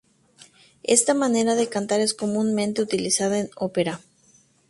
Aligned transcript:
Esta 0.81 1.13
manera 1.13 1.53
de 1.53 1.69
cantar 1.69 1.99
es 1.99 2.15
comúnmente 2.15 2.81
utilizada 2.81 3.37
en 3.37 3.51
ópera. 3.55 4.01